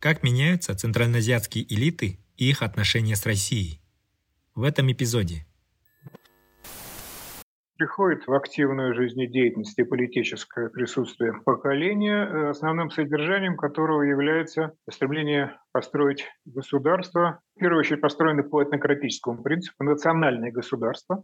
[0.00, 3.80] Как меняются центральноазиатские элиты и их отношения с Россией?
[4.54, 5.44] В этом эпизоде
[7.78, 16.26] приходит в активную жизнедеятельность и политическое присутствие поколения, э, основным содержанием которого является стремление построить
[16.44, 21.22] государство, в первую очередь построенное по этнократическому принципу, национальное государство.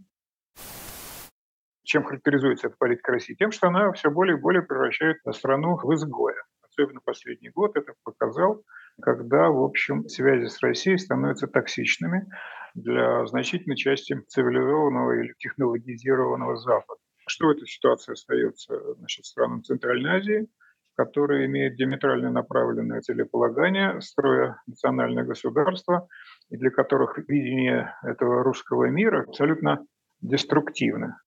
[1.82, 3.34] Чем характеризуется эта политика России?
[3.34, 6.40] Тем, что она все более и более превращает страну в изгоя.
[6.76, 8.64] Особенно последний год это показал,
[9.00, 12.26] когда, в общем, связи с Россией становятся токсичными,
[12.74, 16.98] для значительной части цивилизованного или технологизированного Запада.
[17.28, 20.48] Что в этой ситуации остается значит, странам Центральной Азии,
[20.96, 26.08] которые имеют диаметрально направленное целеполагание, строя национальное государство,
[26.50, 29.86] и для которых видение этого русского мира абсолютно
[30.20, 31.20] деструктивно.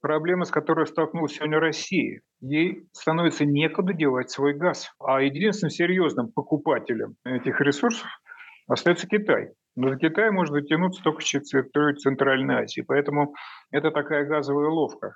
[0.00, 2.22] Проблема, с которой столкнулась сегодня Россия.
[2.40, 4.90] Ей становится некуда девать свой газ.
[4.98, 8.06] А единственным серьезным покупателем этих ресурсов
[8.66, 9.50] остается Китай.
[9.76, 12.80] Но до Китая можно дотянуться только через территорию Центральной Азии.
[12.80, 13.34] Поэтому
[13.70, 15.14] это такая газовая ловка.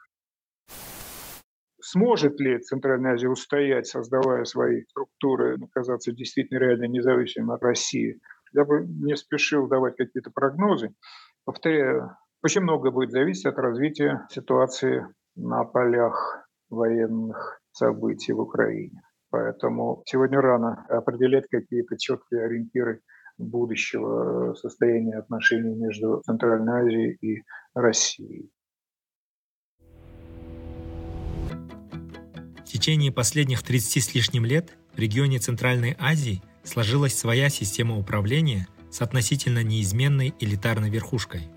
[1.81, 8.21] Сможет ли Центральная Азия устоять, создавая свои структуры, оказаться действительно реально независимым от России?
[8.53, 10.95] Я бы не спешил давать какие-то прогнозы.
[11.45, 19.01] Повторяю, очень много будет зависеть от развития ситуации на полях военных событий в Украине.
[19.31, 23.01] Поэтому сегодня рано определять какие-то четкие ориентиры
[23.39, 27.43] будущего э, состояния отношений между Центральной Азией и
[27.75, 28.51] Россией.
[32.59, 38.69] В течение последних 30 с лишним лет в регионе Центральной Азии сложилась своя система управления
[38.91, 41.49] с относительно неизменной элитарной верхушкой.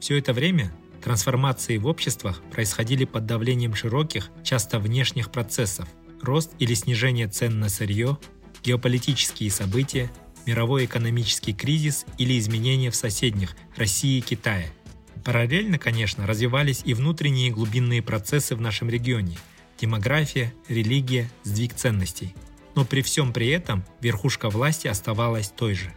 [0.00, 0.72] Все это время
[1.04, 5.88] трансформации в обществах происходили под давлением широких, часто внешних процессов–
[6.22, 8.18] рост или снижение цен на сырье,
[8.62, 10.10] геополитические события,
[10.46, 14.72] мировой экономический кризис или изменения в соседних– России и Китае.
[15.24, 19.36] Параллельно, конечно, развивались и внутренние глубинные процессы в нашем регионе–
[19.80, 22.34] демография, религия, сдвиг ценностей.
[22.74, 25.92] Но при всем при этом верхушка власти оставалась той же.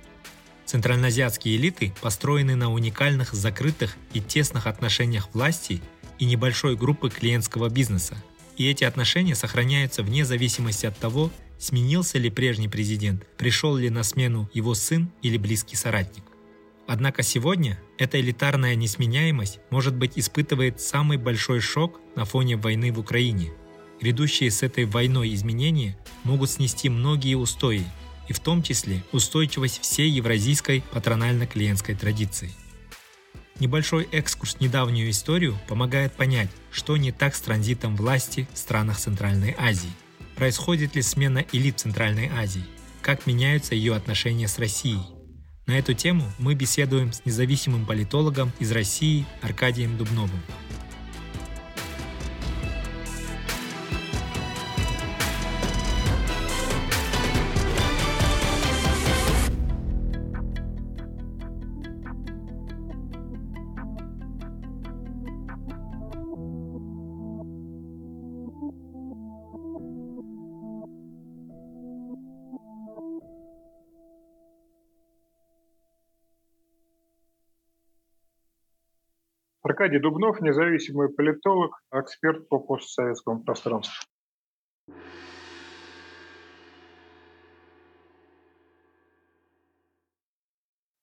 [0.73, 5.83] Центральноазиатские элиты построены на уникальных, закрытых и тесных отношениях власти
[6.17, 8.17] и небольшой группы клиентского бизнеса.
[8.57, 11.29] И эти отношения сохраняются вне зависимости от того,
[11.59, 16.23] сменился ли прежний президент, пришел ли на смену его сын или близкий соратник.
[16.87, 22.97] Однако сегодня эта элитарная несменяемость, может быть, испытывает самый большой шок на фоне войны в
[22.97, 23.51] Украине.
[24.01, 27.85] Грядущие с этой войной изменения могут снести многие устои,
[28.27, 32.51] и в том числе устойчивость всей евразийской патронально-клиентской традиции.
[33.59, 38.97] Небольшой экскурс в недавнюю историю помогает понять, что не так с транзитом власти в странах
[38.97, 39.91] Центральной Азии.
[40.35, 42.65] Происходит ли смена элит Центральной Азии?
[43.01, 45.03] Как меняются ее отношения с Россией?
[45.65, 50.41] На эту тему мы беседуем с независимым политологом из России Аркадием Дубновым.
[79.73, 84.05] Аркадий Дубнов, независимый политолог, эксперт по постсоветскому пространству.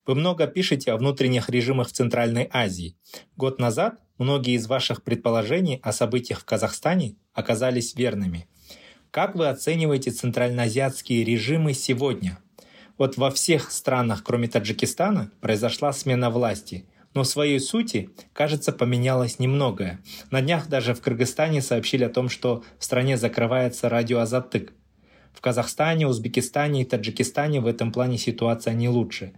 [0.06, 2.96] Вы много пишете о внутренних режимах в Центральной Азии.
[3.34, 8.46] Год назад многие из ваших предположений о событиях в Казахстане оказались верными.
[9.10, 12.38] Как вы оцениваете центральноазиатские режимы сегодня?
[12.98, 19.38] Вот во всех странах, кроме Таджикистана, произошла смена власти– но в своей сути, кажется, поменялось
[19.38, 20.00] немногое.
[20.30, 24.72] На днях даже в Кыргызстане сообщили о том, что в стране закрывается радио «Азатык».
[25.32, 29.32] В Казахстане, Узбекистане и Таджикистане в этом плане ситуация не лучше.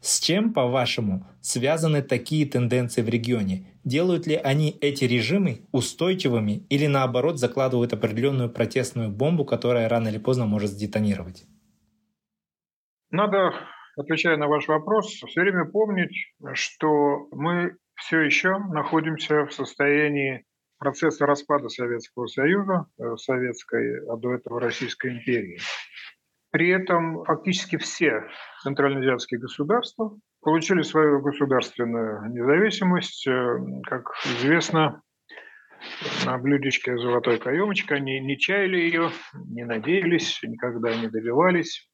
[0.00, 3.66] С чем, по-вашему, связаны такие тенденции в регионе?
[3.82, 10.18] Делают ли они эти режимы устойчивыми или наоборот закладывают определенную протестную бомбу, которая рано или
[10.18, 11.44] поздно может сдетонировать?
[13.10, 13.52] Надо,
[13.98, 20.44] отвечая на ваш вопрос, все время помнить, что мы все еще находимся в состоянии
[20.78, 25.58] процесса распада Советского Союза, э, Советской, а до этого Российской империи.
[26.50, 28.22] При этом фактически все
[28.62, 33.26] центральноазиатские государства получили свою государственную независимость.
[33.26, 35.02] Э, как известно,
[36.24, 39.10] на блюдечке золотой каемочка они не чаяли ее,
[39.46, 41.88] не надеялись, никогда не добивались.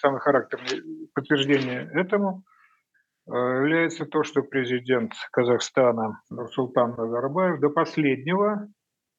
[0.00, 0.82] Самое характерное
[1.20, 2.44] подтверждение этому
[3.26, 6.20] э, является то, что президент Казахстана
[6.52, 8.68] Султан Назарбаев до последнего, э,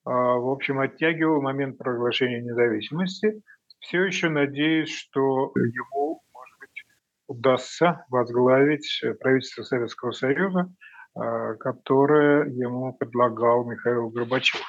[0.05, 3.41] в общем, оттягивал момент провозглашения независимости–
[3.79, 6.85] все еще надеюсь, что ему, может быть,
[7.27, 10.71] удастся возглавить правительство Советского Союза,
[11.15, 14.61] а, которое ему предлагал Михаил Горбачев.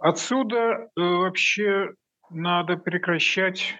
[0.00, 1.90] Отсюда э, вообще
[2.30, 3.76] надо прекращать,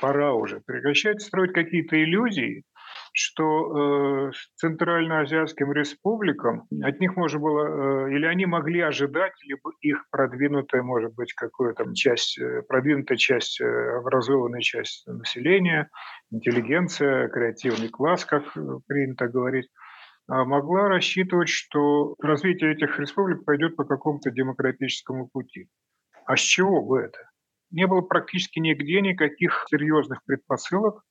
[0.00, 2.64] пора уже прекращать строить какие-то иллюзии,
[3.12, 10.04] что э, центральноазиатским республикам от них можно было, э, или они могли ожидать, либо их
[10.10, 15.88] продвинутая, может быть, какая-то часть, э, продвинутая часть, э, образованная часть населения,
[16.30, 19.68] интеллигенция, креативный класс, как э, принято говорить,
[20.28, 25.68] а могла рассчитывать, что развитие этих республик пойдет по какому-то демократическому пути.
[26.26, 27.18] А с чего бы это?
[27.70, 31.02] Не было практически нигде никаких серьезных предпосылок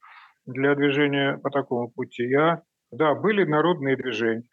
[0.46, 2.24] для движения по такому пути.
[2.24, 4.44] Я, да, были народные движения,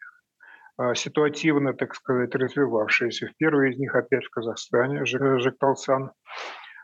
[0.77, 3.31] а, ситуативно, так сказать, развивавшиеся.
[3.37, 6.11] Первый из них опять в Казахстане, Жекталсан,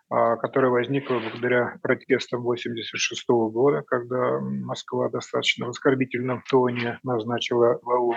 [0.09, 8.15] а, которая возникла благодаря протестам 1986 года, когда Москва достаточно в оскорбительном тоне назначила главу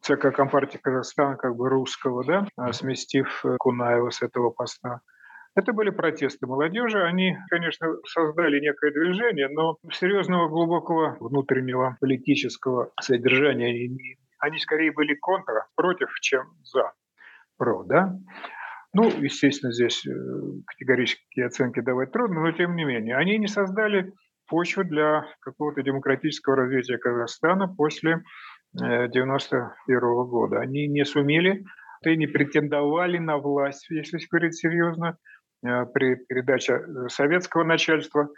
[0.00, 5.00] ЦК Компартии Казахстана, как бы русского, да, сместив Кунаева с этого поста.
[5.56, 7.02] Это были протесты молодежи.
[7.02, 15.14] Они, конечно, создали некое движение, но серьезного глубокого внутреннего политического содержания они, они скорее были
[15.14, 16.92] контра, против, чем за,
[17.56, 18.16] про, да.
[18.92, 20.10] Ну, естественно, здесь э,
[20.66, 23.16] категорические оценки давать трудно, но тем не менее.
[23.16, 24.12] Они не создали
[24.48, 28.22] почву для какого-то демократического развития Казахстана после
[28.76, 30.60] 1991 э, года.
[30.60, 31.64] Они не сумели,
[32.04, 35.16] и не претендовали на власть, если говорить серьезно,
[35.92, 38.28] при передаче э, советского начальства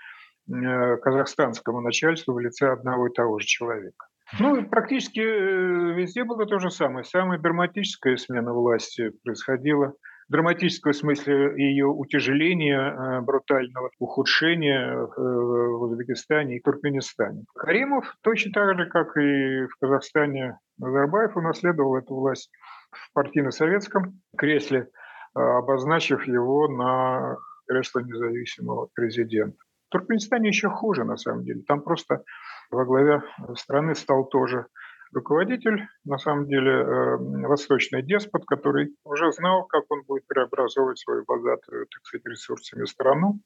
[0.48, 4.06] э, казахстанскому начальству в лице одного и того же человека.
[4.38, 7.04] Ну, практически везде было то же самое.
[7.04, 9.94] Самая драматическая смена власти происходила
[10.28, 17.44] драматического смысле ее утяжеления, брутального ухудшения в Узбекистане и Туркменистане.
[17.54, 22.50] Каримов точно так же, как и в Казахстане Назарбаев, унаследовал эту власть
[22.90, 24.88] в партийно-советском кресле–
[25.36, 27.36] обозначив его на
[27.66, 29.58] кресло независимого президента.
[29.88, 31.62] В Туркменистане еще хуже, на самом деле.
[31.66, 32.24] Там просто
[32.70, 33.22] во главе
[33.54, 34.66] страны стал тоже
[35.12, 37.16] руководитель, на самом деле э,
[37.46, 43.40] восточный деспот, который уже знал, как он будет преобразовывать свою богатую, так сказать, ресурсами страну,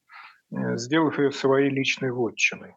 [0.53, 2.75] э, сделав ее своей личной вотчиной.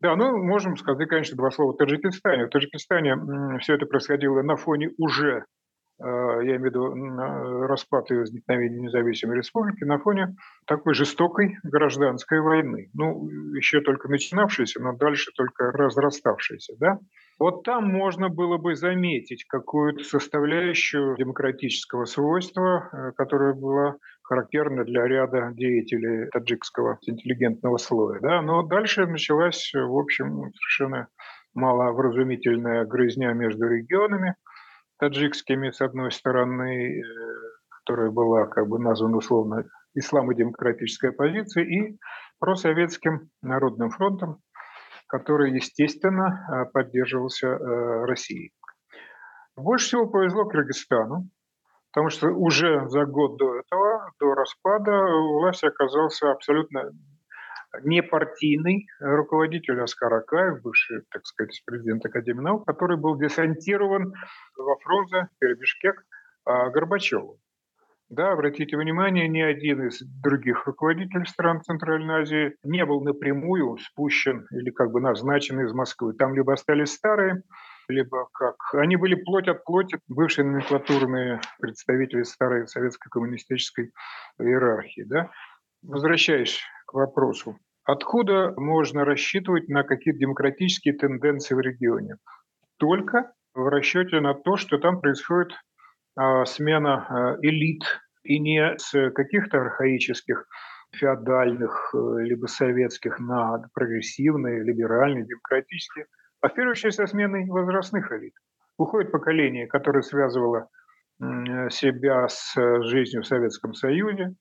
[0.00, 2.46] Да, ну, можем сказать, конечно, два слова о Таджикистане.
[2.46, 5.59] В Таджикистане все это происходило на фоне уже Э,
[6.00, 10.34] я имею в виду распад и возникновение независимой республики на фоне
[10.66, 12.90] такой жестокой гражданской войны.
[12.94, 16.98] Ну, еще только начинавшейся, но дальше только разраставшейся, да?
[17.38, 25.06] Вот там можно было бы заметить какую-то составляющую демократического свойства, э, которая была характерна для
[25.06, 28.20] ряда деятелей таджикского интеллигентного слоя.
[28.20, 28.42] Да?
[28.42, 31.08] Но дальше началась, в общем, совершенно
[31.54, 34.34] маловразумительная грызня между регионами–
[35.00, 37.02] таджикскими, с одной стороны, э,
[37.80, 39.64] которая была как бы названа условно
[39.94, 41.98] исламо-демократической оппозицией, и
[42.38, 44.38] просоветским народным фронтом,
[45.08, 48.52] который, естественно, э, поддерживался э, Россией.
[49.56, 51.28] Больше всего повезло Кыргызстану,
[51.92, 56.90] потому что уже за год до этого, до распада, власть оказался абсолютно
[57.82, 64.12] непартийный руководитель Оскар Акаев, бывший, так сказать, президент Академии наук, который был десантирован
[64.56, 66.04] во Фрунзе, Бишкек,
[66.44, 67.38] а, Горбачеву.
[68.10, 74.48] Да, обратите внимание, ни один из других руководителей стран Центральной Азии не был напрямую спущен
[74.50, 76.14] или как бы назначен из Москвы.
[76.14, 77.44] Там либо остались старые,
[77.88, 78.56] либо как.
[78.74, 83.92] Они были плоть от плоти, бывшие номенклатурные представители старой советской коммунистической
[84.40, 85.04] иерархии.
[85.04, 85.30] Да?
[85.82, 86.60] Возвращаясь
[86.92, 87.56] вопросу.
[87.84, 92.16] Откуда можно рассчитывать на какие-то демократические тенденции в регионе?
[92.78, 95.52] Только в расчете на то, что там происходит
[96.18, 97.82] э, смена э, элит,
[98.22, 100.46] и не с каких-то архаических
[100.94, 106.06] феодальных э, либо советских на прогрессивные, либеральные, демократические,
[106.42, 108.34] а в первую очередь со сменой возрастных элит.
[108.76, 110.68] Уходит поколение, которое связывало
[111.70, 112.54] себя с
[112.84, 114.34] жизнью в Советском Союзе, а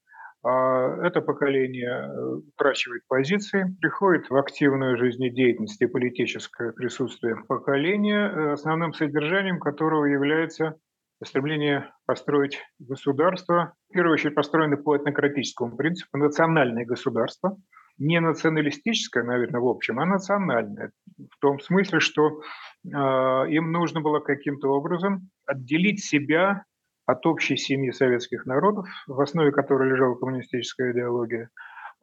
[0.48, 8.94] это поколение э, утрачивает позиции, приходит в активную жизнедеятельность и политическое присутствие поколения, э, основным
[8.94, 10.78] содержанием которого является
[11.24, 17.58] стремление построить государство, в первую очередь построенное по этнократическому принципу, национальное государство,
[17.98, 22.40] не националистическое, наверное, в общем, а национальное, в том смысле, что
[22.86, 26.64] э, им нужно было каким-то образом отделить себя
[27.10, 31.50] от общей семьи советских народов, в основе которой лежала коммунистическая идеология,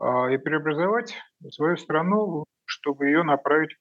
[0.01, 1.15] э, и преобразовать
[1.51, 3.75] свою страну, чтобы ее направить э,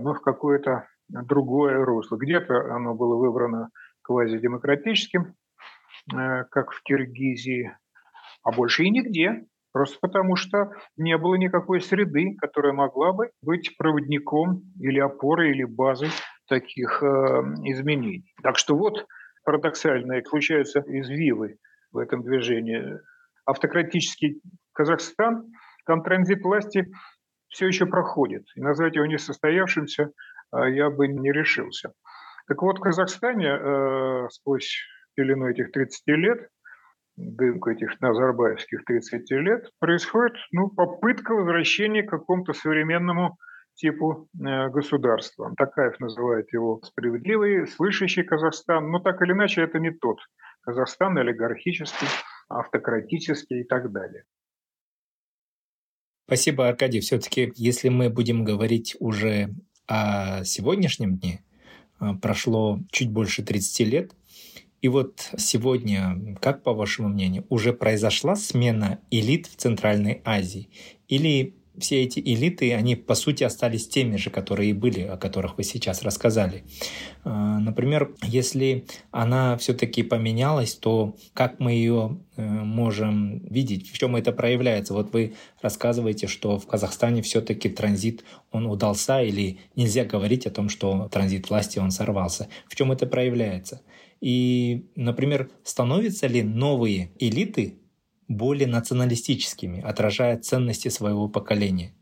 [0.00, 2.16] ну, в какое-то другое русло.
[2.16, 3.68] Где-то оно было выбрано
[4.02, 5.34] квазидемократическим,
[6.14, 7.76] э, как в Киргизии,
[8.42, 9.44] а больше и нигде.
[9.72, 15.64] Просто потому, что не было никакой среды, которая могла бы быть проводником или опорой, или
[15.64, 16.08] базой
[16.48, 17.06] таких э,
[17.66, 18.24] изменений.
[18.42, 19.06] Так что вот
[19.44, 21.56] парадоксально случаются извивы
[21.92, 22.98] в этом движении.
[23.44, 24.40] Автократический
[24.72, 25.44] Казахстан,
[25.86, 26.86] там транзит власти
[27.48, 28.44] все еще проходит.
[28.56, 30.10] И назвать его несостоявшимся
[30.54, 31.92] э, я бы не решился.
[32.46, 34.78] Так вот, в Казахстане э, сквозь
[35.14, 36.48] пелену этих 30 лет,
[37.16, 43.36] дымку этих назарбаевских 30 лет, происходит ну, попытка возвращения к какому-то современному
[43.80, 45.52] типу э, государства.
[45.56, 50.18] Такаев называет его справедливый, слышащий Казахстан, но так или иначе это не тот
[50.60, 52.08] Казахстан олигархический,
[52.48, 54.24] автократический и так далее.
[56.26, 57.00] Спасибо, Аркадий.
[57.00, 59.48] Все-таки, если мы будем говорить уже
[59.88, 61.42] о сегодняшнем дне,
[61.98, 64.12] а, прошло чуть больше 30 лет.
[64.82, 70.70] И вот сегодня, как по вашему мнению, уже произошла смена элит в Центральной Азии?
[71.08, 75.58] Или все эти элиты, они по сути остались теми же, которые и были, о которых
[75.58, 76.64] вы сейчас рассказали.
[77.24, 84.16] А, например, если она все-таки поменялась, то как мы ее э, можем видеть, в чем
[84.16, 84.94] это проявляется?
[84.94, 90.68] Вот вы рассказываете, что в Казахстане все-таки транзит, он удался, или нельзя говорить о том,
[90.68, 92.48] что транзит власти, он сорвался.
[92.68, 93.82] В чем это проявляется?
[94.20, 97.79] И, например, становятся ли новые элиты
[98.30, 101.92] более националистическими, отражая ценности своего поколения?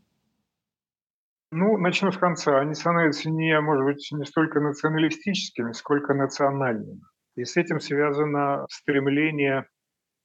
[1.51, 2.59] Ну, начну с конца.
[2.59, 7.01] Они становятся не, может быть, не столько националистическими, сколько национальными.
[7.35, 9.65] И с этим связано стремление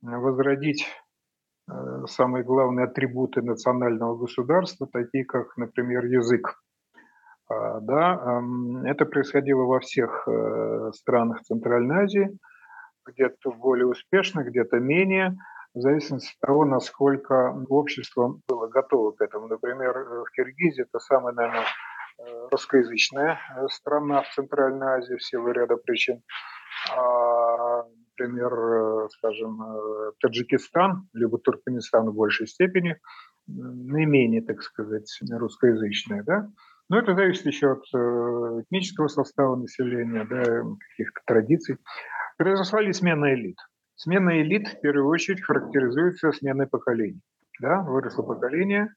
[0.03, 0.87] возродить
[1.71, 1.73] э,
[2.07, 6.61] самые главные атрибуты национального государства, такие как, например, язык.
[7.49, 8.43] А, да,
[8.85, 12.39] это происходило во всех э, странах Центральной Азии,
[13.07, 15.35] где-то более успешно, где-то менее–
[15.75, 19.49] в зависимости от того, насколько общество было готово к этому.
[19.49, 25.51] Например, в Киргизии это самая, наверное, э, русскоязычная э, страна в Центральной Азии в силу
[25.51, 26.23] ряда причин.
[26.97, 27.83] А,
[28.17, 29.59] например, э, скажем,
[30.21, 32.97] Таджикистан, либо Туркменистан в большей степени,
[33.49, 36.49] наименее, так сказать, русскоязычные, да,
[36.89, 37.85] но это зависит еще от
[38.63, 40.43] этнического состава населения, да,
[40.91, 41.79] каких-то традиций.
[42.37, 43.57] Произошла ли смена элит?
[43.97, 47.21] Смена элит в первую очередь характеризуется сменой поколений.
[47.61, 48.93] Да, выросло поколение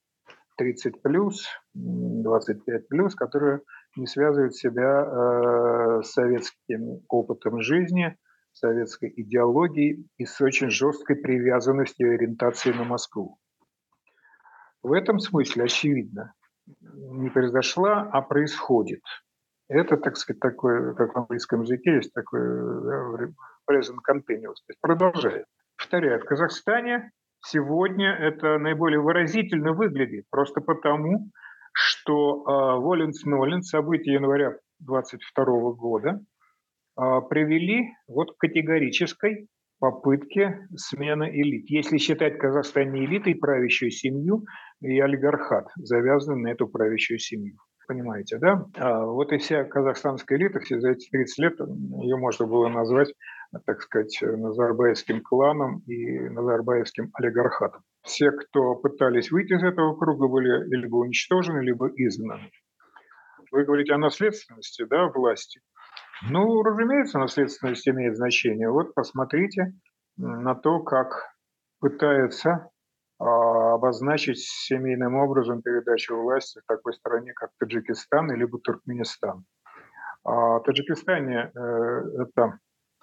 [0.57, 3.61] 30 плюс, 25 плюс, которое
[3.95, 8.17] не связывает себя э, с советским опытом жизни,
[8.53, 13.37] советской идеологией и с очень жесткой привязанностью и ориентацией на Москву.
[14.81, 16.33] В этом смысле, очевидно,
[16.65, 19.01] не произошла, а происходит.
[19.69, 23.33] Это, так сказать, такое, как в английском языке есть такое
[23.69, 25.45] present continuous, то есть продолжает.
[25.77, 31.29] Повторяю, в Казахстане сегодня это наиболее выразительно выглядит, просто потому,
[31.74, 36.21] что э, Воленс-Нолин, события января 22 года,
[36.97, 41.69] э, привели вот к категорической попытке смены элит.
[41.69, 44.45] Если считать в Казахстане элитой правящую семью
[44.79, 47.57] и олигархат, завязанный на эту правящую семью
[47.88, 48.65] понимаете, да?
[48.75, 53.13] А вот и вся казахстанская элита, все за эти 30 лет, ее можно было назвать,
[53.65, 57.82] так сказать, назарбаевским кланом и назарбаевским олигархатом.
[58.03, 62.51] Все, кто пытались выйти из этого круга, были либо уничтожены, либо изгнаны.
[63.51, 65.62] Вы говорите о наследственности, да, власти.
[66.29, 68.70] Ну, разумеется, наследственность имеет значение.
[68.70, 69.74] Вот посмотрите
[70.17, 71.34] на то, как
[71.79, 72.70] пытается
[73.19, 79.45] обозначить семейным образом передачу власти в такой стране, как Таджикистан или Туркменистан.
[80.24, 82.59] А в Таджикистане э, эта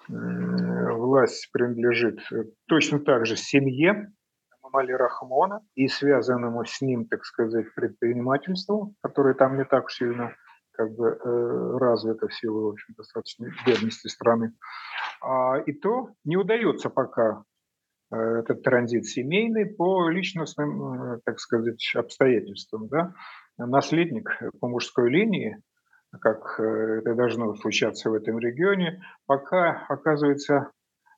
[0.07, 2.19] власть принадлежит
[2.67, 4.11] точно так же семье
[4.75, 10.35] Мали Рахмона и связанному с ним, так сказать, предпринимательству, которое там не так сильно
[10.73, 14.51] как бы э, развито в силу, в общем, достаточной бедности страны.
[15.21, 17.54] А, и то не удается пока э,
[18.15, 22.87] этот транзит семейный по личностным, э, так сказать, обстоятельствам.
[22.87, 23.13] Да?
[23.57, 24.29] Наследник
[24.59, 25.57] по мужской линии,
[26.19, 30.71] как это должно случаться в этом регионе, пока оказывается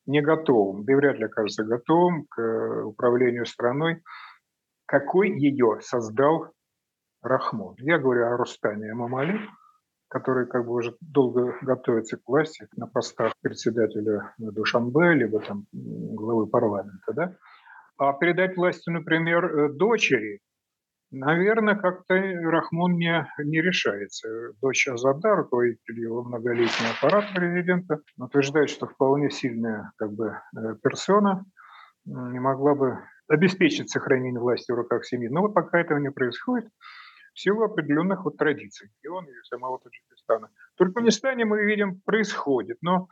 [0.05, 4.01] не готовым, да и вряд ли окажется готовым к управлению страной,
[4.85, 6.51] какой ее создал
[7.21, 7.75] Рахмон.
[7.79, 9.39] Я говорю о Рустаме Мамали,
[10.09, 16.47] который как бы уже долго готовится к власти на постах председателя Душанбе, либо там главы
[16.47, 17.35] парламента, да?
[17.97, 20.39] А передать власть, например, э, дочери,
[21.11, 24.53] наверное, как-то Рахмон не, не решается.
[24.61, 31.45] Дочь Азада, руководитель его многолетний аппарат президента, утверждает, что вполне сильная как бы, э, персона
[32.05, 35.27] не могла бы обеспечить сохранение власти в руках семьи.
[35.27, 36.69] Но вот пока этого не происходит,
[37.37, 40.49] в силу определенных вот традиций региона и самого Таджикистана.
[40.73, 43.07] В Туркменистане мы видим, происходит, но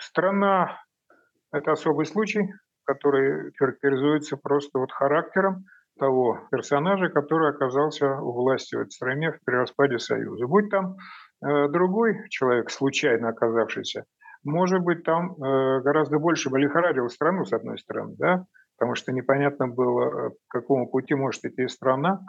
[0.00, 0.82] страна–
[1.52, 2.48] это особый случай,
[2.84, 5.66] который характеризуется просто вот характером
[5.98, 10.46] того персонажа, который оказался у власти в этой стране при распаде Союза.
[10.46, 10.96] Будь там
[11.44, 14.04] э, другой человек, случайно оказавшийся,
[14.42, 18.46] может быть, там э, гораздо больше бы лихорадил страну, с одной стороны, да,
[18.78, 22.20] потому что непонятно было, э, к какому пути может идти страна,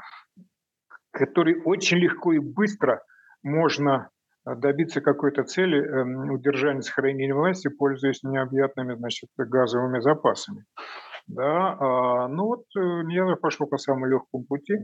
[1.18, 3.04] который очень легко и быстро
[3.44, 4.10] можно
[4.46, 10.66] э, добиться какой-то цели эм, удержания сохранения власти, пользуясь необъятными значит, газовыми запасами.
[11.28, 14.76] Да, а, ну вот э, я пошел по самому легкому пути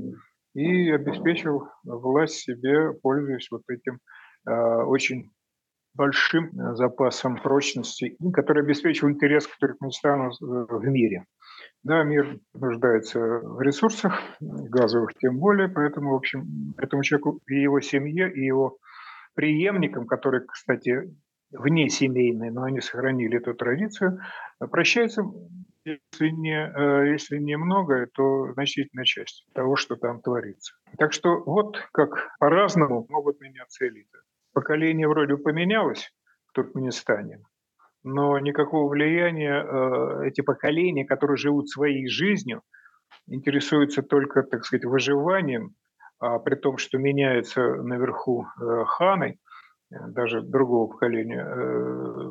[0.56, 4.00] и обеспечил власть себе, пользуясь вот этим
[4.48, 4.52] э,
[4.84, 5.32] очень
[5.96, 11.25] большим запасом прочности, который обеспечил интерес к Туркменистану в мире.
[11.84, 17.81] Да, мир нуждается в ресурсах, газовых тем более, поэтому, в общем, этому человеку и его
[17.81, 18.77] семье, и его
[19.36, 21.14] преемникам, которые, кстати,
[21.51, 24.20] вне семейные, но они сохранили эту традицию,
[24.72, 25.24] прощается,
[25.84, 30.75] если не, э, если не много, то значительная часть того, что там творится.
[30.98, 34.20] Так что вот как по-разному могут меняться элиты.
[34.53, 36.14] Поколение вроде поменялось
[36.48, 37.40] в Туркменистане,
[38.03, 42.61] но никакого влияния э, эти поколения, которые живут своей жизнью,
[43.27, 45.75] интересуются только, так сказать, выживанием,
[46.20, 49.37] а при том, что меняется наверху э, ханы,
[49.92, 51.46] э, даже другого поколения,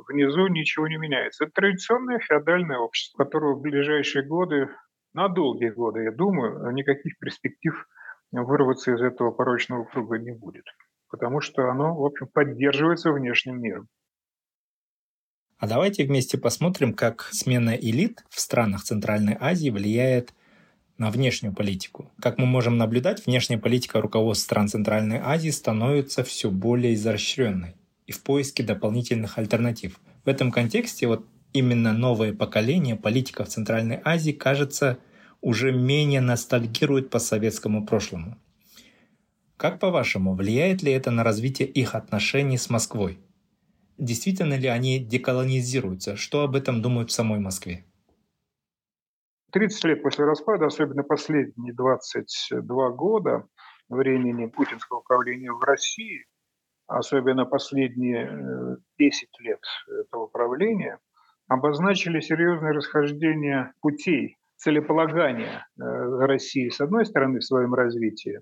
[0.08, 1.44] внизу ничего не меняется.
[1.44, 4.68] Это традиционное феодальное общество, которого в ближайшие годы,
[5.14, 7.86] на долгие годы, я думаю, никаких перспектив
[8.30, 10.64] вырваться из этого порочного круга не будет,
[11.10, 13.88] потому что оно, в общем, поддерживается внешним миром.
[15.62, 20.34] А давайте вместе посмотрим, как смена элит в странах Центральной Азии влияет
[20.98, 22.10] на внешнюю политику.
[22.20, 27.76] Как мы можем наблюдать, внешняя политика руководства стран Центральной Азии становится все более изощренной
[28.08, 30.00] и в поиске дополнительных альтернатив.
[30.24, 34.98] В этом контексте вот именно новое поколение политиков Центральной Азии, кажется,
[35.40, 38.36] уже менее ностальгирует по советскому прошлому.
[39.56, 43.20] Как по-вашему, влияет ли это на развитие их отношений с Москвой?
[44.02, 46.16] Действительно ли они деколонизируются?
[46.16, 47.84] Что об этом думают в самой Москве?
[49.52, 53.46] 30 лет после распада, особенно последние 22 года
[53.88, 56.24] времени путинского управления в России,
[56.86, 59.60] особенно последние 10 э, лет
[60.06, 60.98] этого правления,
[61.48, 68.40] обозначили серьезное расхождение путей целеполагания э, России, с одной стороны, в своем развитии,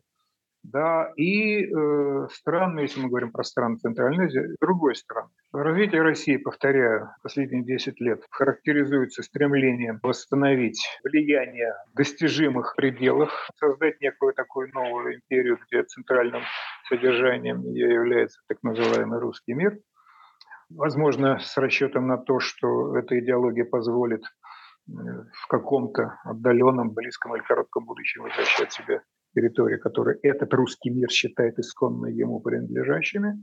[0.62, 5.30] да, и э, страны, если мы говорим про страны Центральной Азии, другой стороны.
[5.52, 14.70] Развитие России, повторяю, последние 10 лет характеризуется стремлением восстановить влияние достижимых пределов, создать некую такую
[14.74, 16.42] новую империю, где центральным
[16.88, 19.78] содержанием ее является так называемый русский мир.
[20.68, 24.92] Возможно, с расчетом на то, что эта идеология позволит э,
[25.32, 29.00] в каком-то отдаленном, близком или коротком будущем возвращать себе
[29.34, 33.34] территории, которые этот русский мир считает исконно ему принадлежащими.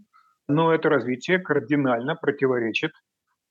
[0.47, 2.91] Но это развитие кардинально противоречит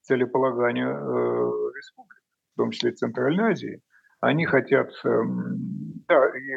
[0.03, 2.23] целеполаганию э, республик,
[2.55, 3.83] в том числе Центральной Азии.
[4.21, 5.09] Они хотят, э,
[6.09, 6.55] да, и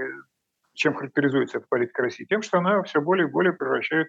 [0.73, 2.25] чем характеризуется эта политика России?
[2.25, 4.07] Тем, что она все более и более превращает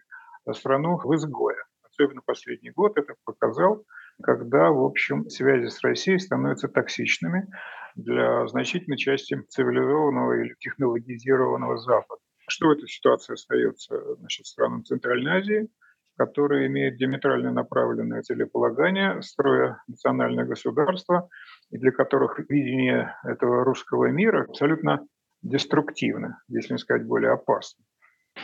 [0.52, 1.64] страну в изгоя.
[1.82, 3.84] Особенно последний год это показал,
[4.22, 7.48] когда, в общем, связи с Россией становятся токсичными
[7.94, 12.20] для значительной части цивилизованного или технологизированного Запада.
[12.48, 15.68] Что в этой ситуации остается значит, странам Центральной Азии,
[16.16, 21.28] которые имеют диаметрально направленное целеполагание, строя национальное государство,
[21.70, 25.06] и для которых видение этого русского мира абсолютно
[25.42, 27.84] деструктивно, если не сказать более опасно.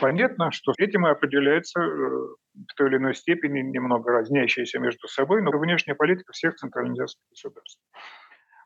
[0.01, 5.41] Понятно, что этим и определяется э, в той или иной степени немного разнящаяся между собой,
[5.41, 7.81] но внешняя политика всех централизированных государств.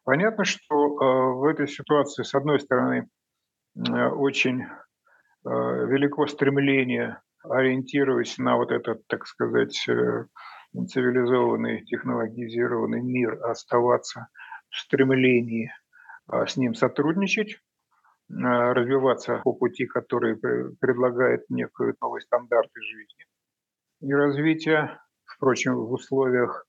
[0.03, 3.07] Понятно, что э, в этой ситуации, с одной стороны,
[3.75, 4.65] э, очень
[5.43, 14.27] велико стремление, ориентируясь на вот этот, так сказать, цивилизованный, технологизированный мир, оставаться
[14.69, 15.73] в стремлении
[16.27, 17.57] с ним сотрудничать,
[18.31, 23.25] Э, развиваться по пути, который предлагает некую новый стандарты жизни.
[24.01, 26.65] И развития, впрочем, в условиях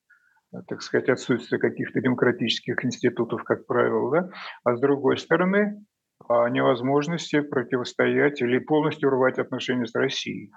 [0.69, 4.31] так сказать, отсутствия каких-то демократических институтов, как правило, да?
[4.65, 5.85] а с другой стороны,
[6.29, 10.53] невозможности противостоять или полностью рвать отношения с Россией,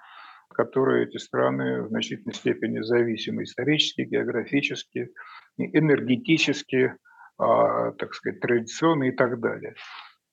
[0.54, 5.10] которые эти страны в значительной степени зависимы исторически, географически,
[5.58, 6.96] энергетически,
[7.38, 9.76] а, так сказать, традиционно и так далее.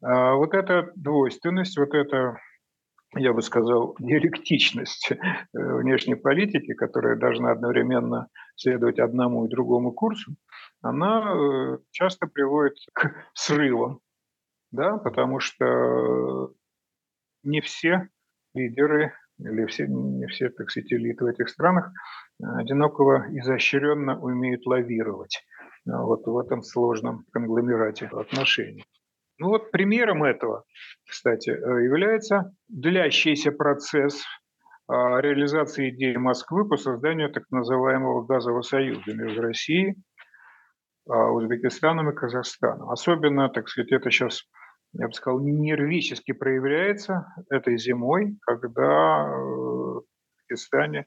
[0.03, 2.37] А вот эта двойственность, вот эта,
[3.15, 5.17] я бы сказал, диалектичность э,
[5.53, 10.35] внешней политики, которая должна одновременно следовать одному и другому курсу,
[10.81, 14.01] она э, часто приводит к срывам,
[14.71, 16.53] да, потому что
[17.43, 18.09] не все
[18.55, 21.93] лидеры или все, не все, так сказать, элиты в этих странах
[22.41, 25.45] одинаково изощренно умеют лавировать
[25.85, 28.85] вот в этом сложном конгломерате отношений.
[29.39, 30.65] Ну вот примером этого,
[31.09, 34.25] кстати, э, является длящийся процесс
[34.89, 39.95] а, реализации идеи Москвы по созданию так называемого газового союза между Россией,
[41.09, 42.91] а, Узбекистаном и Казахстаном.
[42.91, 44.43] Особенно, так сказать, это сейчас,
[44.93, 50.05] я бы сказал, нервически проявляется этой зимой, когда э, в
[50.41, 51.07] Узбекистане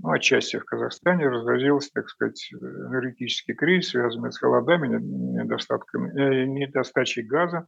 [0.00, 7.22] ну, отчасти в Казахстане разразился, так сказать, энергетический кризис, связанный с холодами, недостатками, э, недостачей
[7.22, 7.66] газа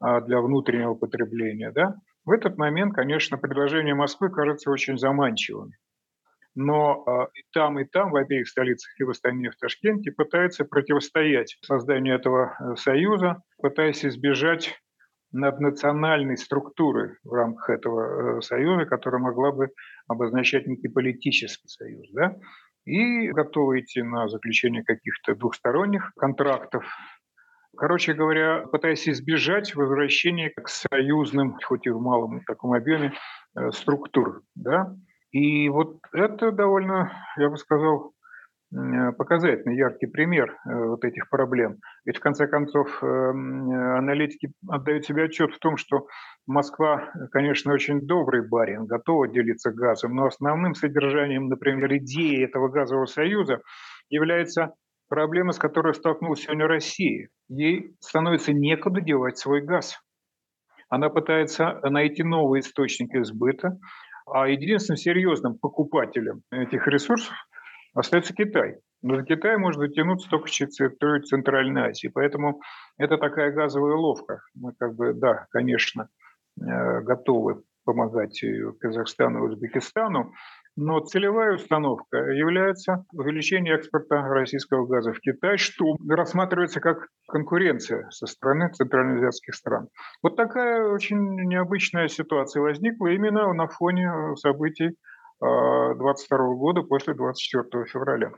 [0.00, 1.70] а для внутреннего потребления.
[1.72, 1.96] Да?
[2.24, 5.72] В этот момент, конечно, предложение Москвы кажется очень заманчивым.
[6.54, 10.10] Но а, и там, и там, в обеих столицах, и в Астане, и в Ташкенте,
[10.10, 14.80] пытаются противостоять созданию этого э, союза, пытаясь избежать
[15.32, 19.70] наднациональной структуры в рамках этого э, союза, которая могла бы
[20.08, 22.08] обозначать некий политический союз.
[22.12, 22.36] Да?
[22.84, 26.84] И готовы идти на заключение каких-то двухсторонних контрактов.
[27.76, 33.12] Короче говоря, пытаясь избежать возвращения к союзным, хоть и в малом таком объеме,
[33.56, 34.42] э, структур.
[34.54, 34.94] Да?
[35.32, 38.14] И вот это довольно, я бы сказал,
[38.72, 41.78] показательный, яркий пример э, вот этих проблем.
[42.04, 46.06] Ведь в конце концов эм, аналитики отдают себе отчет в том, что
[46.46, 53.06] Москва, конечно, очень добрый барин, готова делиться газом, но основным содержанием, например, идеи этого газового
[53.06, 53.60] союза
[54.10, 54.74] является
[55.08, 57.28] проблема, с которой столкнулась сегодня Россия.
[57.48, 60.00] Ей становится некуда девать свой газ.
[60.88, 63.78] Она пытается найти новые источники сбыта,
[64.26, 67.32] а единственным серьезным покупателем этих ресурсов–
[67.96, 68.78] остается Китай.
[69.02, 72.08] Но до Китая может дотянуться только через территорию Центральной Азии.
[72.08, 72.60] Поэтому
[72.98, 74.40] это такая газовая ловка.
[74.54, 76.08] Мы как бы, да, конечно,
[76.60, 78.44] э, готовы помогать
[78.80, 80.32] Казахстану и Узбекистану,
[80.76, 88.26] но целевая установка является увеличение экспорта российского газа в Китай, что рассматривается как конкуренция со
[88.26, 89.88] стороны центральноазиатских стран.
[90.22, 94.96] Вот такая очень необычная ситуация возникла именно на фоне событий
[95.40, 98.32] 22 года после 24 февраля.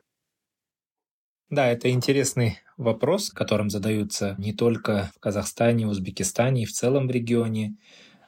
[1.51, 7.11] Да, это интересный вопрос, которым задаются не только в Казахстане, Узбекистане и в целом в
[7.11, 7.77] регионе.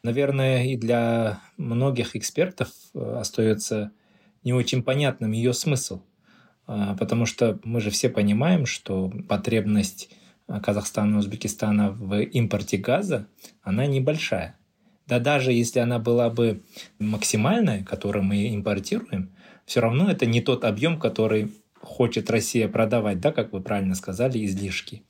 [0.02, 3.92] Наверное, и для многих экспертов э, остается
[4.42, 6.02] не очень понятным ее смысл,
[6.66, 10.10] а, потому что мы же все понимаем, что потребность
[10.62, 13.28] Казахстана и Узбекистана в импорте газа,
[13.62, 14.58] она небольшая.
[15.10, 16.62] Да даже если она была бы
[17.00, 19.32] максимальная, которую мы импортируем,
[19.66, 24.44] все равно это не тот объем, который хочет Россия продавать, да, как вы правильно сказали,
[24.46, 25.02] излишки.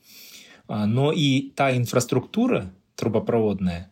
[0.69, 3.91] А, но и та инфраструктура трубопроводная,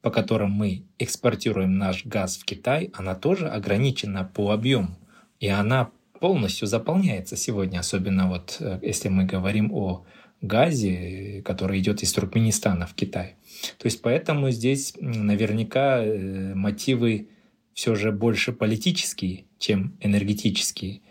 [0.00, 4.96] по которым мы экспортируем наш газ в Китай, она тоже ограничена по объему.
[5.40, 10.06] И она полностью заполняется сегодня, особенно вот э, если мы говорим о
[10.40, 13.36] газе, который идет из Туркменистана в Китай.
[13.78, 17.28] То есть поэтому здесь наверняка э, мотивы
[17.74, 21.02] все же больше политические, чем энергетические.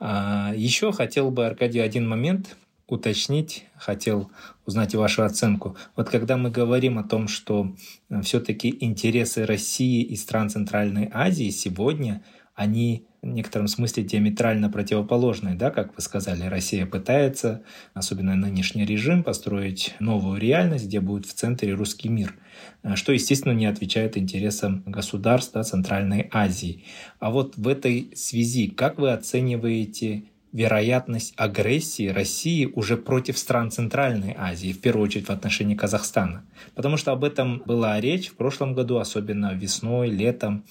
[0.00, 2.56] А еще хотел бы, Аркадий, один момент
[2.88, 4.30] уточнить, хотел
[4.66, 5.76] узнать вашу оценку.
[5.96, 7.74] Вот когда мы говорим о том, что
[8.10, 12.22] э, все-таки интересы России и стран Центральной Азии сегодня,
[12.54, 17.62] они в некотором смысле диаметрально противоположные, да, как вы сказали, Россия пытается,
[17.94, 22.34] особенно нынешний режим, построить новую реальность, где будет в центре русский мир,
[22.82, 26.84] э, что, естественно, не отвечает интересам государства Центральной Азии.
[27.20, 34.34] А вот в этой связи, как вы оцениваете вероятность агрессии России уже против стран Центральной
[34.36, 36.44] Азии, в первую очередь в отношении Казахстана.
[36.74, 40.64] Потому что об этом была речь в прошлом году, особенно весной, летом.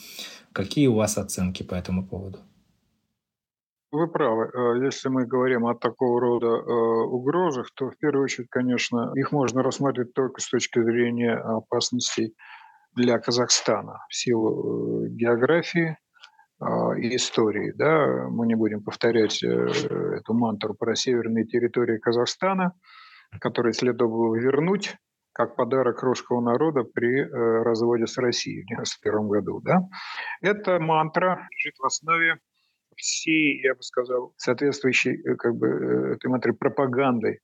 [0.54, 2.40] Какие у вас оценки по этому поводу?
[3.92, 4.50] Вы правы.
[4.54, 9.34] Э, если мы говорим о такого рода э, угрозах, то в первую очередь, конечно, их
[9.34, 12.34] можно рассматривать только с точки зрения опасностей
[12.96, 15.98] для Казахстана в силу э, географии,
[16.96, 17.72] и истории.
[17.76, 18.28] Да?
[18.30, 22.74] Мы не будем повторять эту мантру про северные территории Казахстана,
[23.40, 24.96] которые следовало вернуть
[25.34, 29.62] как подарок русского народа при э, разводе с Россией в 1991 году.
[29.62, 29.88] Да?
[30.42, 32.38] Эта мантра лежит в основе
[32.96, 37.40] всей, я бы сказал, соответствующей э, как бы, этой мантре пропаганды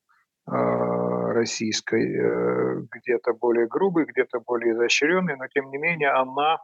[0.46, 6.58] а, российской, где-то более грубой, где-то более изощренной, но тем не менее она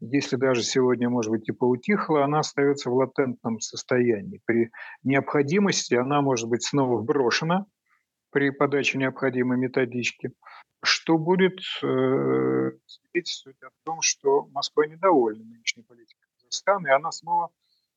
[0.00, 4.40] если даже сегодня, может быть, и поутихла, она остается в латентном состоянии.
[4.44, 4.70] При
[5.02, 7.66] необходимости она может быть снова вброшена
[8.30, 10.32] при подаче необходимой методички,
[10.82, 17.50] что будет э, свидетельствовать о том, что Москва недовольна нынешней политикой Казахстана, и она снова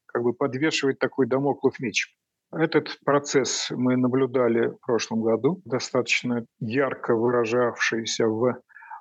[0.06, 2.16] как бы подвешивает такой домоклов меч.
[2.52, 8.60] Этот процесс мы наблюдали в прошлом году, достаточно ярко выражавшийся в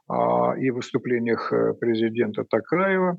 [0.08, 3.18] а, и выступлениях э, президента Такаева,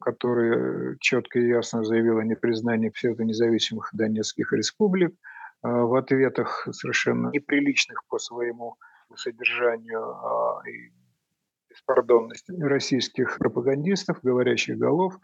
[0.00, 5.14] который четко и ясно заявил о непризнании псевдонезависимых донецких республик,
[5.62, 8.76] в ответах совершенно неприличных по своему
[9.14, 10.92] содержанию а, и
[11.70, 15.14] беспардонности российских пропагандистов, говорящих голов,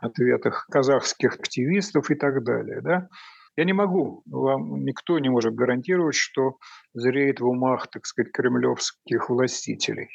[0.00, 2.80] ответах казахских активистов и так далее.
[2.80, 3.08] Да?
[3.56, 6.56] Я не могу, вам никто не может гарантировать, что
[6.94, 10.08] зреет в умах, так сказать, кремлевских властителей.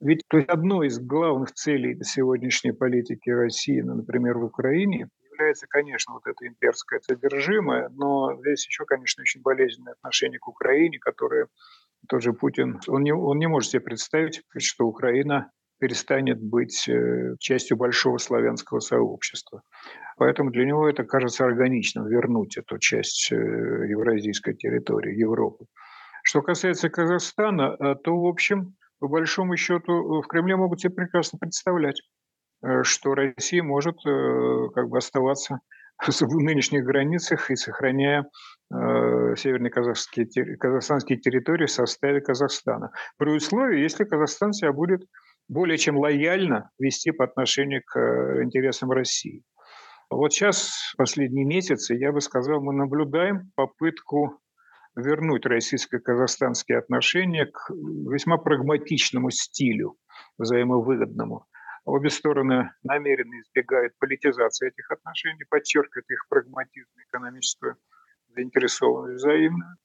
[0.00, 5.66] Ведь то есть одной из главных целей сегодняшней политики России, ну, например, в Украине, является,
[5.66, 11.48] конечно, вот это имперское содержимое, но здесь еще, конечно, очень болезненное отношение к Украине, которое
[12.08, 17.36] тот же Путин, он не, он не может себе представить, что Украина перестанет быть э,
[17.38, 19.62] частью большого славянского сообщества.
[20.18, 25.64] Поэтому для него это кажется органичным вернуть эту часть э, евразийской территории, Европы.
[26.22, 31.38] Что касается Казахстана, э, то, в общем, по большому счету в Кремле могут себе прекрасно
[31.38, 32.02] представлять,
[32.82, 35.60] что Россия может э, как бы оставаться
[36.06, 38.26] в нынешних границах и сохраняя
[38.72, 42.92] северные казахские, казахстанские территории в составе Казахстана.
[43.18, 45.02] При условии, если Казахстан себя будет
[45.48, 47.98] более чем лояльно вести по отношению к
[48.44, 49.42] интересам России.
[50.08, 54.40] Вот сейчас, последние месяцы, я бы сказал, мы наблюдаем попытку
[54.96, 59.96] вернуть российско-казахстанские отношения к весьма прагматичному стилю,
[60.38, 61.46] взаимовыгодному.
[61.84, 67.76] Обе стороны намеренно избегают политизации этих отношений, подчеркивают их прагматизм, экономическую
[68.28, 69.76] заинтересованность взаимную,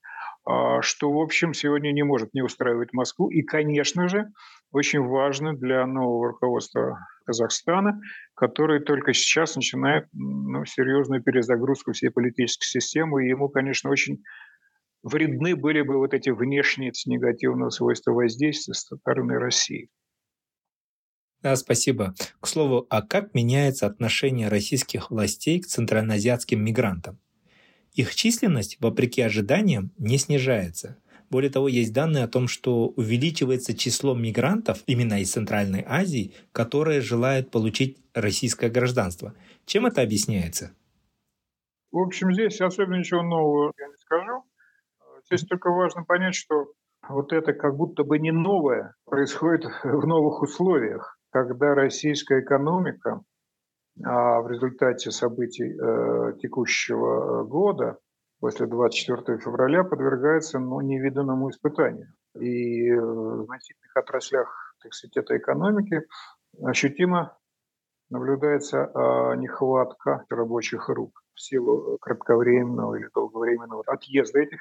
[0.44, 3.28] а, что, в общем, сегодня не может не устраивать Москву.
[3.30, 4.28] И, конечно же,
[4.70, 8.00] очень важно для нового руководства Казахстана,
[8.34, 13.24] который только сейчас начинает ну, серьезную перезагрузку всей политической системы.
[13.24, 14.22] И ему, конечно, очень
[15.02, 19.88] вредны были бы вот эти внешние негативные свойства воздействия со стороны России.
[21.46, 22.12] Да, спасибо.
[22.40, 27.20] К слову, а как меняется отношение российских властей к центральноазиатским мигрантам?
[27.92, 30.96] Их численность, вопреки ожиданиям, не снижается.
[31.30, 37.00] Более того, есть данные о том, что увеличивается число мигрантов именно из Центральной Азии, которые
[37.00, 39.32] желают получить российское гражданство.
[39.66, 40.72] Чем это объясняется?
[41.92, 44.42] В общем, здесь особенно ничего нового я не скажу.
[45.26, 46.72] Здесь только важно понять, что
[47.08, 53.20] вот это как будто бы не новое происходит в новых условиях, когда российская экономика
[54.04, 57.98] а в результате событий э, текущего года
[58.40, 62.08] после 24 февраля подвергается ну, невиданному испытанию.
[62.38, 66.02] И в значительных отраслях так сказать, этой экономики
[66.62, 67.36] ощутимо
[68.10, 74.60] наблюдается а, нехватка рабочих рук в силу кратковременного или долговременного отъезда этих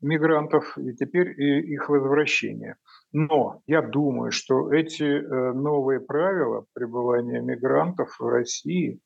[0.00, 2.76] мигрантов и теперь и их возвращение.
[3.12, 9.00] Но я думаю, что эти э, новые правила пребывания мигрантов в России,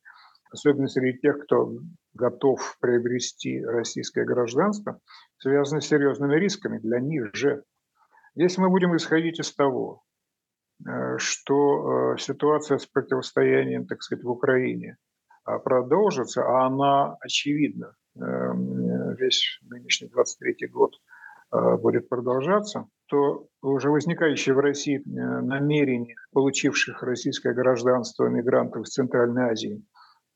[0.51, 1.73] особенно среди тех, кто
[2.15, 4.99] готов приобрести российское гражданство,
[5.39, 7.63] связаны с серьезными рисками для них же.
[8.35, 10.03] Если мы будем исходить из того,
[10.87, 14.97] э, что э, ситуация с противостоянием, так сказать, в Украине
[15.65, 20.93] продолжится, а она очевидна, весь нынешний 23 год
[21.53, 29.51] э, будет продолжаться, то уже возникающее в России намерение получивших российское гражданство мигрантов из Центральной
[29.51, 29.85] Азии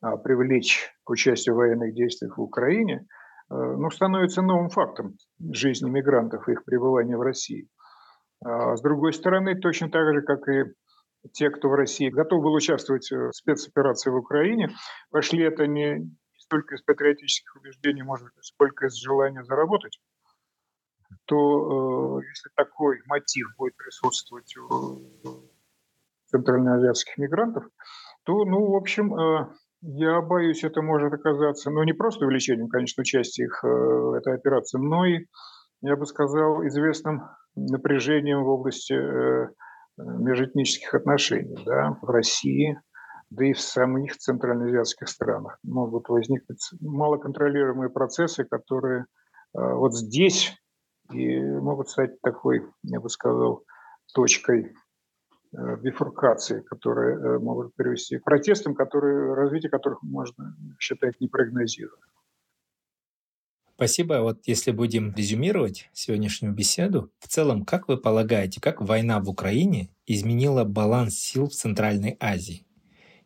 [0.01, 3.05] а, привлечь к участию в военных действиях в Украине,
[3.49, 7.69] ну, становится новым фактом жизни мигрантов и их пребывания в России.
[8.43, 10.65] А с другой стороны, точно так же, как и
[11.33, 14.69] те, кто в России готов был участвовать в спецоперации в Украине,
[15.11, 16.11] пошли это не
[16.47, 19.99] столько из патриотических убеждений, может быть, сколько из желания заработать,
[21.25, 24.99] то э, если такой мотив будет присутствовать у
[26.27, 27.65] центральноазиатских мигрантов,
[28.23, 29.47] то, ну, в общем, э,
[29.81, 34.79] я боюсь, это может оказаться, ну, не просто увеличением, конечно, участия их э, этой операции,
[34.79, 35.25] но и,
[35.81, 37.23] я бы сказал, известным
[37.55, 39.49] напряжением в области э,
[39.97, 42.79] межэтнических отношений да, в России,
[43.29, 45.59] да и в самих центральноазиатских странах.
[45.63, 49.05] Могут возникнуть малоконтролируемые процессы, которые э,
[49.53, 50.55] вот здесь
[51.11, 53.63] и могут стать такой, я бы сказал,
[54.13, 54.73] точкой
[55.53, 62.07] э, бифуркации, которые могут привести к протестам, которые, развитие которых можно считать непрогнозируемым.
[63.77, 64.21] Спасибо.
[64.21, 69.91] Вот если будем резюмировать сегодняшнюю беседу, в целом, как вы полагаете, как война в Украине
[70.07, 72.66] изменила баланс сил в Центральной Азии?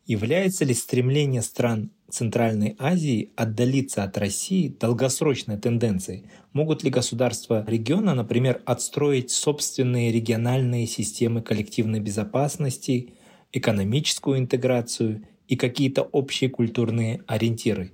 [0.05, 6.25] Является ли стремление стран Центральной Азии отдалиться от России долгосрочной тенденцией?
[6.53, 13.13] Могут ли государства региона, например, отстроить собственные региональные системы коллективной безопасности,
[13.51, 17.91] экономическую интеграцию и какие-то общие культурные ориентиры?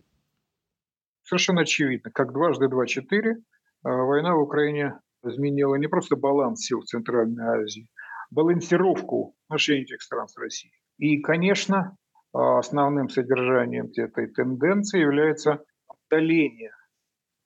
[1.28, 3.38] совершенно очевидно, как дважды два– четыре,
[3.84, 7.89] а, война в Украине изменила не просто баланс сил Центральной Азии,
[8.32, 10.74] балансировку отношений этих стран с Россией.
[10.97, 11.95] И, конечно,
[12.33, 16.71] а, основным содержанием этой тенденции является отдаление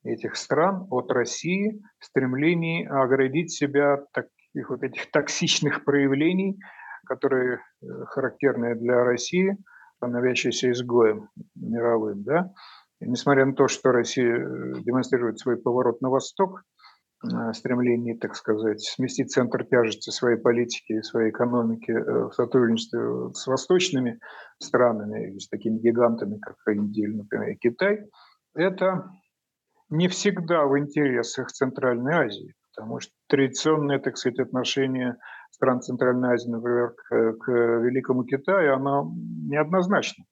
[0.03, 6.59] этих стран от России в стремлении оградить себя от таких вот этих токсичных проявлений,
[7.05, 9.57] которые э, характерны для России,
[9.97, 12.51] становящиеся изгоем мировым, да,
[12.99, 16.63] и несмотря на то, что Россия э, демонстрирует свой поворот на восток,
[17.23, 23.31] э, стремление, так сказать, сместить центр тяжести своей политики и своей экономики э, в сотрудничестве
[23.34, 24.19] с восточными
[24.60, 27.99] странами, с такими гигантами, как Индия, например, и Китай,
[28.55, 29.10] это
[29.89, 35.17] не всегда в интересах Центральной Азии, потому что традиционное, так сказать, отношение
[35.51, 39.12] стран Центральной Азии, например, к, к Великому Китаю, оно
[39.47, 40.25] неоднозначно.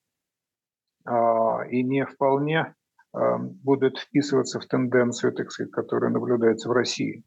[1.04, 2.74] А, и не вполне
[3.12, 7.24] будут вписываться в тенденцию, так сказать, которая наблюдается в России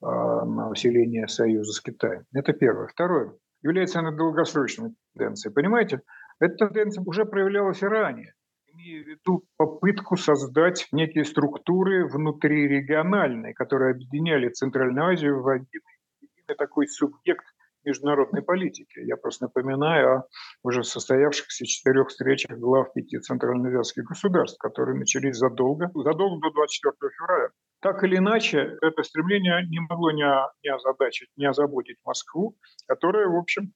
[0.00, 2.24] а, на усиление союза с Китаем.
[2.32, 2.86] Это первое.
[2.86, 3.34] Второе.
[3.62, 5.52] Является она долгосрочной тенденцией.
[5.52, 6.02] Понимаете,
[6.40, 8.34] эта тенденция уже проявлялась и ранее.
[8.72, 15.82] Имею в виду попытку создать некие структуры внутрирегиональные, которые объединяли Центральную Азию в один
[16.20, 17.44] единый такой субъект
[17.84, 19.00] международной политики.
[19.00, 20.24] Я просто напоминаю о
[20.62, 27.48] уже состоявшихся четырех встречах глав пяти центральноазиатских государств, которые начались задолго, задолго до 24 февраля.
[27.80, 30.26] Так или иначе, это стремление не могло не,
[30.64, 33.72] не озадачить, не озаботить Москву, которая, в общем,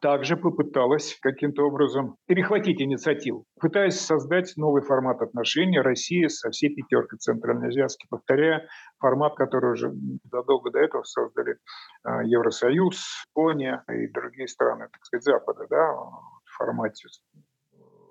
[0.00, 7.18] также попыталась каким-то образом перехватить инициативу, пытаясь создать новый формат отношений России со всей пятеркой
[7.18, 8.66] центральноазиатских, повторяя
[8.98, 9.92] формат, который уже
[10.30, 11.56] задолго до этого создали
[12.02, 17.08] а, Евросоюз, Япония и другие страны, так сказать, Запада, да, в формате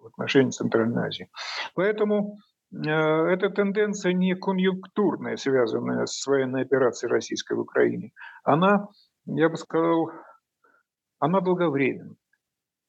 [0.01, 1.29] в отношении Центральной Азии.
[1.75, 2.37] Поэтому
[2.73, 8.11] э, эта тенденция не конъюнктурная, связанная с военной операцией российской в Украине.
[8.43, 8.87] Она,
[9.25, 10.11] я бы сказал,
[11.19, 12.15] она долговременна.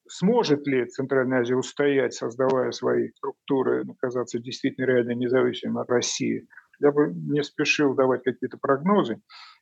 [0.09, 6.49] Сможет ли Центральная Азия устоять, создавая свои структуры, оказаться действительно реально независимой от России?
[6.81, 9.21] Я бы не спешил давать какие-то прогнозы.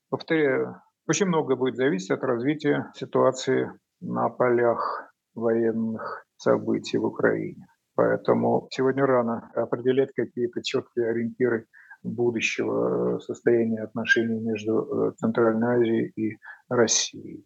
[0.09, 7.66] Повторяю, очень много будет зависеть от развития ситуации на полях военных событий в Украине.
[7.94, 11.66] Поэтому сегодня рано определять какие-то четкие ориентиры
[12.03, 16.38] будущего состояния отношений между э, Центральной Азией и
[16.68, 17.45] Россией.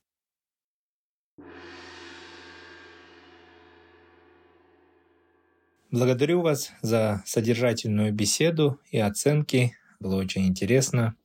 [5.93, 9.76] Благодарю вас за содержательную беседу и оценки.
[10.01, 11.16] Было очень интересно.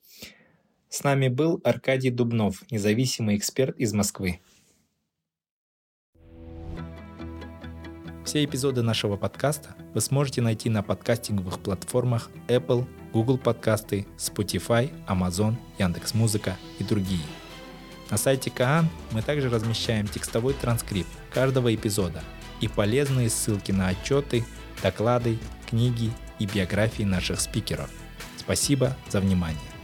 [0.90, 4.42] С нами был Аркадий Дубнов, независимый эксперт из Москвы.
[8.26, 15.56] Все эпизоды нашего подкаста вы сможете найти на подкастинговых платформах Apple, Google подкасты, Spotify, Amazon,
[15.80, 17.24] Яндекс.Музыка и другие.
[18.10, 22.24] На сайте Каан мы также размещаем текстовой транскрипт каждого эпизода
[22.62, 24.46] и полезные ссылки на отчеты,
[24.82, 25.38] доклады,
[25.70, 27.90] книги и биографии наших спикеров.
[28.38, 29.77] Спасибо за внимание.